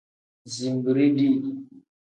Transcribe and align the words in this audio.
Zinbiri 0.53 1.07
dii. 1.17 1.37